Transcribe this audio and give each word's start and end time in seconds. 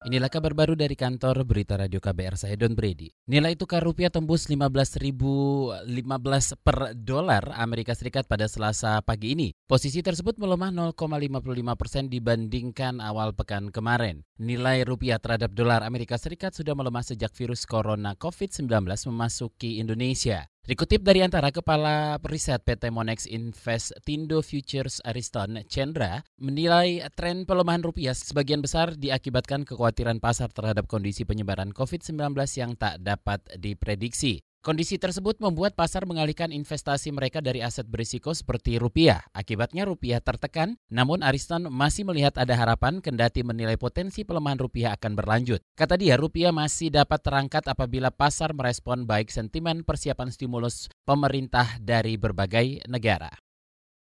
Inilah 0.00 0.32
kabar 0.32 0.56
baru 0.56 0.72
dari 0.72 0.96
kantor 0.96 1.44
Berita 1.44 1.76
Radio 1.76 2.00
KBR 2.00 2.32
saya 2.32 2.56
Don 2.56 2.72
Brady. 2.72 3.12
Nilai 3.28 3.52
tukar 3.52 3.84
rupiah 3.84 4.08
tembus 4.08 4.48
15.015 4.48 4.96
per 6.56 6.96
dolar 6.96 7.44
Amerika 7.60 7.92
Serikat 7.92 8.24
pada 8.24 8.48
Selasa 8.48 9.04
pagi 9.04 9.36
ini. 9.36 9.52
Posisi 9.68 10.00
tersebut 10.00 10.40
melemah 10.40 10.72
0,55 10.96 11.76
persen 11.76 12.08
dibandingkan 12.08 12.96
awal 13.04 13.36
pekan 13.36 13.68
kemarin. 13.68 14.24
Nilai 14.40 14.88
rupiah 14.88 15.20
terhadap 15.20 15.52
dolar 15.52 15.84
Amerika 15.84 16.16
Serikat 16.16 16.56
sudah 16.56 16.72
melemah 16.72 17.04
sejak 17.04 17.36
virus 17.36 17.68
corona 17.68 18.16
COVID-19 18.16 18.72
memasuki 19.04 19.84
Indonesia. 19.84 20.48
Dikutip 20.60 21.00
dari 21.00 21.24
antara 21.24 21.48
Kepala 21.48 22.20
Riset 22.20 22.60
PT 22.60 22.92
Monex 22.92 23.24
Invest 23.24 23.96
Tindo 24.04 24.44
Futures 24.44 25.00
Ariston 25.08 25.64
Chandra 25.64 26.20
menilai 26.36 27.00
tren 27.16 27.48
pelemahan 27.48 27.80
rupiah 27.80 28.12
sebagian 28.12 28.60
besar 28.60 28.92
diakibatkan 28.92 29.64
kekhawatiran 29.64 30.20
pasar 30.20 30.52
terhadap 30.52 30.84
kondisi 30.84 31.24
penyebaran 31.24 31.72
COVID-19 31.72 32.36
yang 32.60 32.76
tak 32.76 33.00
dapat 33.00 33.40
diprediksi. 33.56 34.44
Kondisi 34.60 35.00
tersebut 35.00 35.40
membuat 35.40 35.72
pasar 35.72 36.04
mengalihkan 36.04 36.52
investasi 36.52 37.08
mereka 37.16 37.40
dari 37.40 37.64
aset 37.64 37.88
berisiko 37.88 38.36
seperti 38.36 38.76
rupiah. 38.76 39.24
Akibatnya 39.32 39.88
rupiah 39.88 40.20
tertekan, 40.20 40.76
namun 40.92 41.24
Ariston 41.24 41.72
masih 41.72 42.04
melihat 42.04 42.36
ada 42.36 42.52
harapan 42.52 43.00
kendati 43.00 43.40
menilai 43.40 43.80
potensi 43.80 44.20
pelemahan 44.20 44.60
rupiah 44.60 44.92
akan 45.00 45.16
berlanjut. 45.16 45.64
Kata 45.72 45.96
dia, 45.96 46.20
rupiah 46.20 46.52
masih 46.52 46.92
dapat 46.92 47.24
terangkat 47.24 47.64
apabila 47.72 48.12
pasar 48.12 48.52
merespon 48.52 49.08
baik 49.08 49.32
sentimen 49.32 49.80
persiapan 49.80 50.28
stimulus 50.28 50.92
pemerintah 51.08 51.80
dari 51.80 52.20
berbagai 52.20 52.84
negara. 52.84 53.32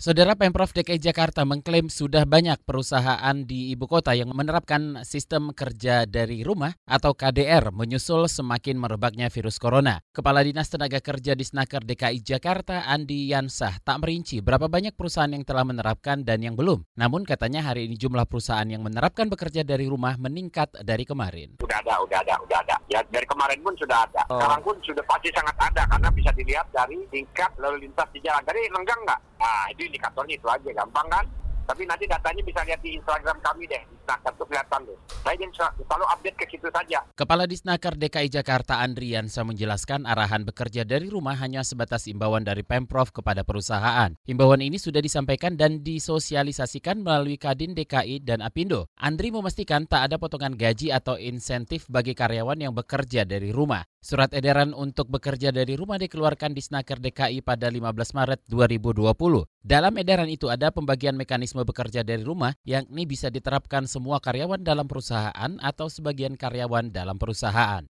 Saudara 0.00 0.32
Pemprov 0.32 0.72
DKI 0.72 0.96
Jakarta 0.96 1.44
mengklaim 1.44 1.92
sudah 1.92 2.24
banyak 2.24 2.64
perusahaan 2.64 3.36
di 3.44 3.68
ibu 3.76 3.84
kota 3.84 4.16
yang 4.16 4.32
menerapkan 4.32 5.04
sistem 5.04 5.52
kerja 5.52 6.08
dari 6.08 6.40
rumah 6.40 6.72
atau 6.88 7.12
KDR 7.12 7.68
menyusul 7.68 8.24
semakin 8.24 8.80
merebaknya 8.80 9.28
virus 9.28 9.60
corona. 9.60 10.00
Kepala 10.16 10.40
Dinas 10.40 10.72
Tenaga 10.72 11.04
Kerja 11.04 11.36
di 11.36 11.44
Snaker 11.44 11.84
DKI 11.84 12.24
Jakarta 12.24 12.88
Andi 12.88 13.28
Yansah 13.28 13.84
tak 13.84 14.00
merinci 14.00 14.40
berapa 14.40 14.72
banyak 14.72 14.96
perusahaan 14.96 15.28
yang 15.28 15.44
telah 15.44 15.68
menerapkan 15.68 16.24
dan 16.24 16.40
yang 16.40 16.56
belum. 16.56 16.80
Namun 16.96 17.28
katanya 17.28 17.60
hari 17.68 17.84
ini 17.84 18.00
jumlah 18.00 18.24
perusahaan 18.24 18.64
yang 18.64 18.80
menerapkan 18.80 19.28
bekerja 19.28 19.68
dari 19.68 19.84
rumah 19.84 20.16
meningkat 20.16 20.80
dari 20.80 21.04
kemarin. 21.04 21.60
Sudah 21.60 21.76
ada, 21.76 22.00
sudah 22.00 22.24
ada, 22.24 22.34
sudah 22.40 22.58
ada. 22.64 22.76
Ya 22.88 23.04
dari 23.04 23.28
kemarin 23.28 23.60
pun 23.60 23.76
sudah 23.76 24.08
ada. 24.08 24.24
Oh. 24.32 24.40
Sekarang 24.40 24.64
pun 24.64 24.80
sudah 24.80 25.04
pasti 25.04 25.28
sangat 25.28 25.60
ada 25.60 25.84
karena 25.84 26.08
bisa 26.08 26.32
dilihat 26.32 26.72
dari 26.72 27.04
tingkat 27.12 27.52
lalu 27.60 27.84
lintas 27.84 28.08
di 28.16 28.24
jalan. 28.24 28.40
Tadi 28.48 28.64
lenggang 28.72 29.04
nggak? 29.04 29.29
Nah 29.40 29.72
itu 29.72 29.88
indikatornya 29.88 30.36
itu 30.36 30.46
aja 30.46 30.70
gampang 30.76 31.08
kan 31.08 31.24
tapi 31.70 31.86
nanti 31.86 32.02
datanya 32.10 32.42
bisa 32.42 32.66
lihat 32.66 32.82
di 32.82 32.98
Instagram 32.98 33.38
kami 33.38 33.62
deh. 33.70 33.78
Nah, 34.10 34.18
itu 34.18 34.42
kelihatan 34.42 34.82
tuh. 34.90 34.98
Saya 35.22 35.38
selalu 35.86 36.04
update 36.10 36.36
ke 36.42 36.44
situ 36.50 36.66
saja. 36.66 36.98
Kepala 37.14 37.46
Disnaker 37.46 37.94
DKI 37.94 38.26
Jakarta 38.26 38.82
Andriansa 38.82 39.46
menjelaskan 39.46 40.02
arahan 40.02 40.42
bekerja 40.42 40.82
dari 40.82 41.06
rumah 41.06 41.38
hanya 41.38 41.62
sebatas 41.62 42.10
imbauan 42.10 42.42
dari 42.42 42.66
Pemprov 42.66 43.14
kepada 43.14 43.46
perusahaan. 43.46 44.10
Imbauan 44.26 44.66
ini 44.66 44.82
sudah 44.82 44.98
disampaikan 44.98 45.54
dan 45.54 45.86
disosialisasikan 45.86 47.06
melalui 47.06 47.38
Kadin 47.38 47.78
DKI 47.78 48.26
dan 48.26 48.42
Apindo. 48.42 48.90
Andri 48.98 49.30
memastikan 49.30 49.86
tak 49.86 50.10
ada 50.10 50.18
potongan 50.18 50.58
gaji 50.58 50.90
atau 50.90 51.14
insentif 51.22 51.86
bagi 51.86 52.18
karyawan 52.18 52.58
yang 52.58 52.74
bekerja 52.74 53.22
dari 53.22 53.54
rumah. 53.54 53.86
Surat 54.00 54.32
edaran 54.32 54.72
untuk 54.72 55.12
bekerja 55.12 55.52
dari 55.52 55.76
rumah 55.76 56.00
dikeluarkan 56.00 56.56
di 56.56 56.64
Snaker 56.64 57.04
DKI 57.04 57.44
pada 57.44 57.68
15 57.68 58.16
Maret 58.16 58.40
2020. 58.48 59.12
Dalam 59.60 59.92
edaran 60.00 60.32
itu 60.32 60.48
ada 60.48 60.72
pembagian 60.72 61.20
mekanisme 61.20 61.60
bekerja 61.68 62.00
dari 62.00 62.24
rumah, 62.24 62.56
yakni 62.64 63.04
bisa 63.04 63.28
diterapkan 63.28 63.84
semua 63.84 64.16
karyawan 64.16 64.64
dalam 64.64 64.88
perusahaan 64.88 65.52
atau 65.60 65.92
sebagian 65.92 66.40
karyawan 66.40 66.88
dalam 66.88 67.20
perusahaan. 67.20 67.84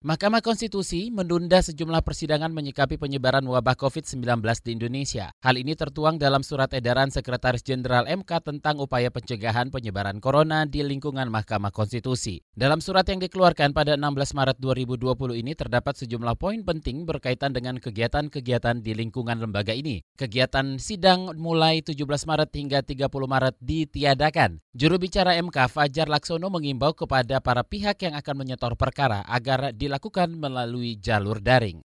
Mahkamah 0.00 0.40
Konstitusi 0.40 1.12
menunda 1.12 1.60
sejumlah 1.60 2.00
persidangan 2.00 2.48
menyikapi 2.56 2.96
penyebaran 2.96 3.44
wabah 3.44 3.76
COVID-19 3.76 4.40
di 4.64 4.72
Indonesia. 4.72 5.28
Hal 5.44 5.60
ini 5.60 5.76
tertuang 5.76 6.16
dalam 6.16 6.40
surat 6.40 6.72
edaran 6.72 7.12
Sekretaris 7.12 7.60
Jenderal 7.60 8.08
MK 8.08 8.40
tentang 8.40 8.80
upaya 8.80 9.12
pencegahan 9.12 9.68
penyebaran 9.68 10.16
corona 10.16 10.64
di 10.64 10.80
lingkungan 10.80 11.28
Mahkamah 11.28 11.68
Konstitusi. 11.68 12.40
Dalam 12.56 12.80
surat 12.80 13.04
yang 13.12 13.20
dikeluarkan 13.20 13.76
pada 13.76 14.00
16 14.00 14.32
Maret 14.40 14.56
2020 14.64 15.36
ini 15.36 15.52
terdapat 15.52 15.92
sejumlah 16.00 16.32
poin 16.40 16.64
penting 16.64 17.04
berkaitan 17.04 17.52
dengan 17.52 17.76
kegiatan-kegiatan 17.76 18.80
di 18.80 18.96
lingkungan 18.96 19.36
lembaga 19.36 19.76
ini. 19.76 20.00
Kegiatan 20.16 20.80
sidang 20.80 21.36
mulai 21.36 21.84
17 21.84 22.00
Maret 22.08 22.48
hingga 22.56 22.80
30 22.80 23.04
Maret 23.04 23.60
ditiadakan. 23.60 24.64
Juru 24.72 24.96
bicara 24.96 25.36
MK 25.36 25.68
Fajar 25.68 26.08
Laksono 26.08 26.48
mengimbau 26.48 26.96
kepada 26.96 27.44
para 27.44 27.60
pihak 27.60 28.00
yang 28.00 28.16
akan 28.16 28.48
menyetor 28.48 28.80
perkara 28.80 29.20
agar 29.28 29.76
di 29.76 29.89
dilakukan 29.90 30.38
melalui 30.38 31.02
jalur 31.02 31.42
daring. 31.42 31.82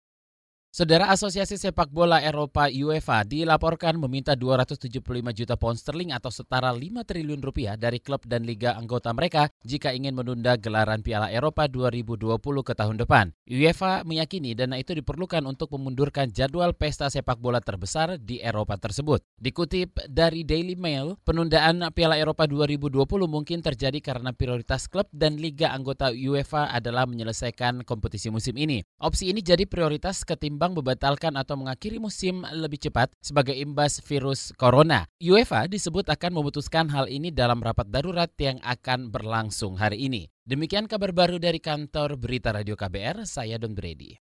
Saudara 0.72 1.12
Asosiasi 1.12 1.60
Sepak 1.60 1.92
Bola 1.92 2.24
Eropa 2.24 2.64
UEFA 2.64 3.28
dilaporkan 3.28 3.92
meminta 4.00 4.32
275 4.32 5.04
juta 5.36 5.52
pound 5.60 5.76
sterling 5.76 6.16
atau 6.16 6.32
setara 6.32 6.72
5 6.72 6.96
triliun 7.04 7.44
rupiah 7.44 7.76
dari 7.76 8.00
klub 8.00 8.24
dan 8.24 8.48
liga 8.48 8.72
anggota 8.80 9.12
mereka 9.12 9.52
jika 9.68 9.92
ingin 9.92 10.16
menunda 10.16 10.56
gelaran 10.56 11.04
Piala 11.04 11.28
Eropa 11.28 11.68
2020 11.68 12.40
ke 12.64 12.72
tahun 12.72 12.96
depan. 13.04 13.36
UEFA 13.44 14.00
meyakini 14.08 14.56
dana 14.56 14.80
itu 14.80 14.96
diperlukan 14.96 15.44
untuk 15.44 15.76
memundurkan 15.76 16.32
jadwal 16.32 16.72
pesta 16.72 17.12
sepak 17.12 17.36
bola 17.36 17.60
terbesar 17.60 18.16
di 18.16 18.40
Eropa 18.40 18.80
tersebut. 18.80 19.20
Dikutip 19.44 20.08
dari 20.08 20.40
Daily 20.40 20.72
Mail, 20.72 21.20
penundaan 21.20 21.84
Piala 21.92 22.16
Eropa 22.16 22.48
2020 22.48 22.96
mungkin 23.28 23.60
terjadi 23.60 24.00
karena 24.00 24.32
prioritas 24.32 24.88
klub 24.88 25.04
dan 25.12 25.36
liga 25.36 25.68
anggota 25.68 26.16
UEFA 26.16 26.72
adalah 26.72 27.04
menyelesaikan 27.04 27.84
kompetisi 27.84 28.32
musim 28.32 28.56
ini. 28.56 28.80
Opsi 28.96 29.28
ini 29.28 29.44
jadi 29.44 29.68
prioritas 29.68 30.24
ketimbang 30.24 30.61
ketimbang 30.62 30.78
membatalkan 30.78 31.34
atau 31.34 31.58
mengakhiri 31.58 31.98
musim 31.98 32.46
lebih 32.54 32.78
cepat 32.78 33.10
sebagai 33.18 33.50
imbas 33.58 33.98
virus 34.06 34.54
corona. 34.54 35.10
UEFA 35.18 35.66
disebut 35.66 36.06
akan 36.06 36.38
memutuskan 36.38 36.86
hal 36.86 37.10
ini 37.10 37.34
dalam 37.34 37.58
rapat 37.58 37.90
darurat 37.90 38.30
yang 38.38 38.62
akan 38.62 39.10
berlangsung 39.10 39.74
hari 39.74 40.06
ini. 40.06 40.30
Demikian 40.46 40.86
kabar 40.86 41.10
baru 41.10 41.42
dari 41.42 41.58
kantor 41.58 42.14
Berita 42.14 42.54
Radio 42.54 42.78
KBR, 42.78 43.26
saya 43.26 43.58
Don 43.58 43.74
Brady. 43.74 44.22